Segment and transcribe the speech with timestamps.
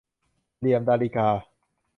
[0.59, 1.27] เหลี่ยมดาริกา